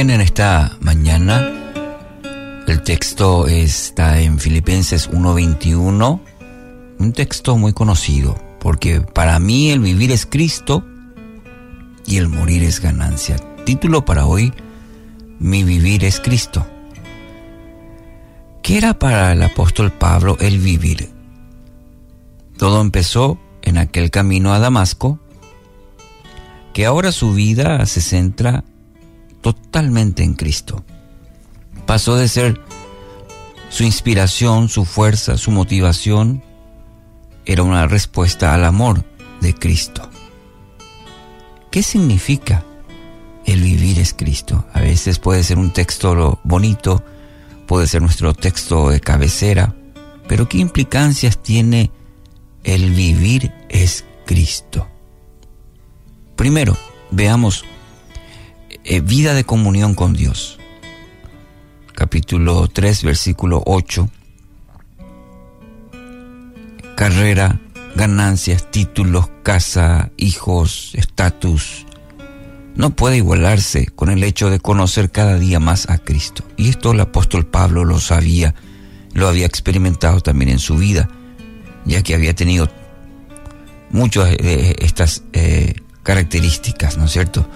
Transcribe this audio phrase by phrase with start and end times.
[0.00, 1.46] En esta mañana
[2.66, 6.20] el texto está en Filipenses 1.21,
[6.98, 10.86] un texto muy conocido, porque para mí el vivir es Cristo
[12.06, 13.36] y el morir es ganancia.
[13.66, 14.54] Título para hoy,
[15.38, 16.66] Mi vivir es Cristo.
[18.62, 21.10] ¿Qué era para el apóstol Pablo el vivir?
[22.56, 25.20] Todo empezó en aquel camino a Damasco,
[26.72, 28.64] que ahora su vida se centra
[29.40, 30.84] totalmente en Cristo.
[31.86, 32.60] Pasó de ser
[33.68, 36.42] su inspiración, su fuerza, su motivación,
[37.46, 39.04] era una respuesta al amor
[39.40, 40.08] de Cristo.
[41.70, 42.64] ¿Qué significa
[43.46, 44.66] el vivir es Cristo?
[44.72, 47.02] A veces puede ser un texto bonito,
[47.66, 49.74] puede ser nuestro texto de cabecera,
[50.28, 51.90] pero ¿qué implicancias tiene
[52.64, 54.88] el vivir es Cristo?
[56.36, 56.76] Primero,
[57.10, 57.64] veamos
[58.84, 60.58] eh, vida de comunión con Dios.
[61.94, 64.08] Capítulo 3, versículo 8.
[66.96, 67.60] Carrera,
[67.94, 71.86] ganancias, títulos, casa, hijos, estatus.
[72.74, 76.44] No puede igualarse con el hecho de conocer cada día más a Cristo.
[76.56, 78.54] Y esto el apóstol Pablo lo sabía,
[79.12, 81.08] lo había experimentado también en su vida,
[81.84, 82.70] ya que había tenido
[83.90, 87.46] muchas de estas eh, características, ¿no es cierto?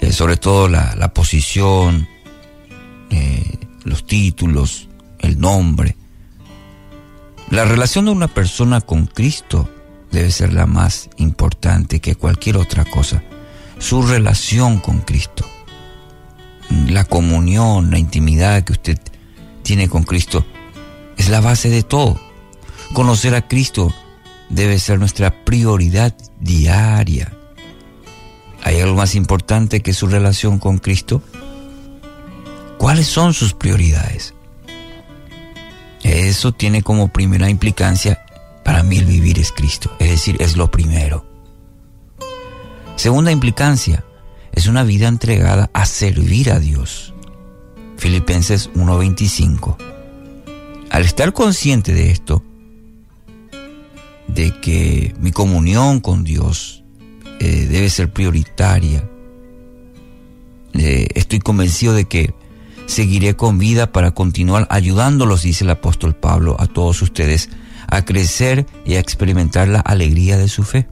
[0.00, 2.08] Eh, sobre todo la, posición,
[3.10, 5.96] eh, los títulos, el nombre.
[7.50, 9.68] La relación de una persona con Cristo
[10.10, 13.22] debe ser la más importante que cualquier otra cosa.
[13.78, 15.44] Su relación con Cristo.
[16.88, 18.98] La comunión, la intimidad que usted
[19.62, 20.44] tiene con Cristo
[21.16, 22.20] es la base de todo.
[22.92, 23.92] Conocer a Cristo
[24.48, 27.37] debe ser nuestra prioridad diaria.
[28.78, 31.20] ¿Hay algo más importante que su relación con Cristo?
[32.78, 34.34] ¿Cuáles son sus prioridades?
[36.04, 38.24] Eso tiene como primera implicancia,
[38.64, 41.26] para mí el vivir es Cristo, es decir, es lo primero.
[42.94, 44.04] Segunda implicancia,
[44.52, 47.12] es una vida entregada a servir a Dios.
[47.96, 49.76] Filipenses 1:25.
[50.88, 52.44] Al estar consciente de esto,
[54.28, 56.84] de que mi comunión con Dios
[57.40, 59.08] eh, debe ser prioritaria.
[60.74, 62.34] Eh, estoy convencido de que
[62.86, 67.50] seguiré con vida para continuar ayudándolos, dice el apóstol Pablo, a todos ustedes
[67.88, 70.88] a crecer y a experimentar la alegría de su fe.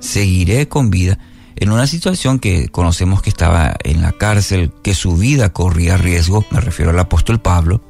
[0.00, 1.18] Seguiré con vida
[1.56, 6.44] en una situación que conocemos que estaba en la cárcel, que su vida corría riesgo,
[6.50, 7.82] me refiero al apóstol Pablo,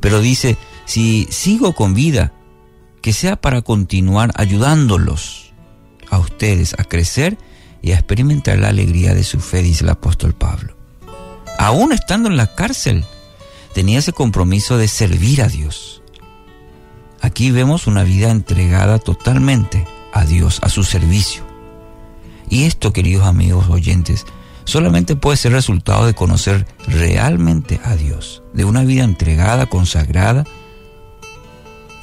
[0.00, 2.32] pero dice, si sigo con vida,
[3.00, 5.52] que sea para continuar ayudándolos
[6.10, 7.38] a ustedes a crecer
[7.82, 10.76] y a experimentar la alegría de su fe, dice el apóstol Pablo.
[11.58, 13.04] Aún estando en la cárcel,
[13.74, 16.02] tenía ese compromiso de servir a Dios.
[17.20, 21.44] Aquí vemos una vida entregada totalmente a Dios, a su servicio.
[22.48, 24.26] Y esto, queridos amigos oyentes,
[24.64, 30.44] solamente puede ser resultado de conocer realmente a Dios, de una vida entregada, consagrada,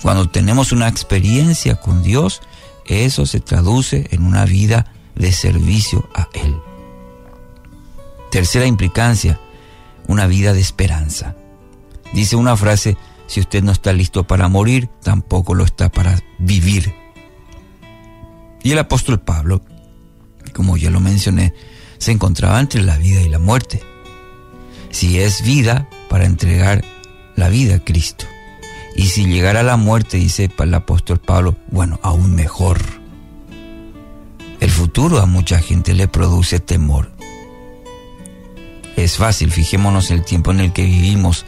[0.02, 2.42] cuando tenemos una experiencia con Dios,
[2.86, 6.56] eso se traduce en una vida de servicio a Él.
[8.32, 9.40] Tercera implicancia,
[10.08, 11.36] una vida de esperanza.
[12.14, 16.94] Dice una frase, si usted no está listo para morir, tampoco lo está para vivir.
[18.64, 19.62] Y el apóstol Pablo,
[20.54, 21.54] como ya lo mencioné,
[21.98, 23.82] se encontraba entre la vida y la muerte.
[24.92, 26.84] Si es vida, para entregar
[27.36, 28.26] la vida a Cristo.
[28.98, 32.80] Y si llegara la muerte, dice el apóstol Pablo, bueno, aún mejor.
[34.60, 37.12] El futuro a mucha gente le produce temor.
[38.96, 41.46] Es fácil, fijémonos el tiempo en el que vivimos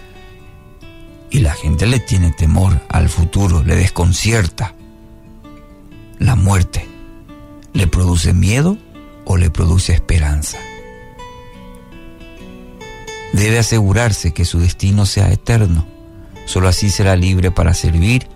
[1.31, 4.75] y la gente le tiene temor al futuro, le desconcierta.
[6.19, 6.87] La muerte,
[7.73, 8.77] ¿le produce miedo
[9.25, 10.59] o le produce esperanza?
[13.33, 15.98] Debe asegurarse que su destino sea eterno
[16.49, 18.27] Solo así será libre para servir,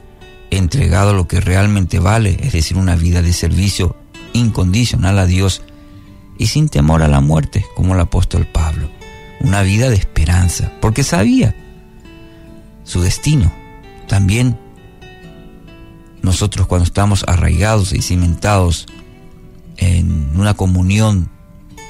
[0.51, 3.95] entregado a lo que realmente vale, es decir, una vida de servicio
[4.33, 5.63] incondicional a Dios
[6.37, 8.87] y sin temor a la muerte, como el apóstol Pablo.
[9.39, 11.55] Una vida de esperanza, porque sabía
[12.83, 13.51] su destino.
[14.07, 14.59] También
[16.21, 18.85] nosotros cuando estamos arraigados y cimentados
[19.77, 21.31] en una comunión,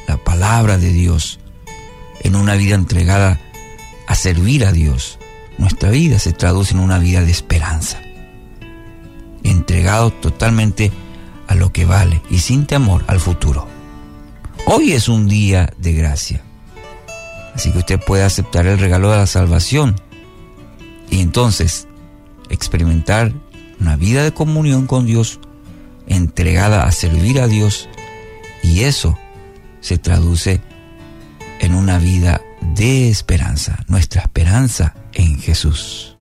[0.07, 1.41] la palabra de Dios,
[2.21, 3.41] en una vida entregada
[4.07, 5.19] a servir a Dios,
[5.57, 7.99] nuestra vida se traduce en una vida de esperanza,
[9.43, 10.91] entregado totalmente
[11.47, 13.67] a lo que vale y sin temor al futuro.
[14.65, 16.41] Hoy es un día de gracia.
[17.53, 19.95] Así que usted puede aceptar el regalo de la salvación
[21.09, 21.87] y entonces
[22.49, 23.31] experimentar
[23.79, 25.39] una vida de comunión con Dios
[26.07, 27.89] entregada a servir a Dios
[28.63, 29.17] y eso
[29.81, 30.61] se traduce
[31.59, 32.41] en una vida
[32.73, 36.11] de esperanza, nuestra esperanza en Jesús.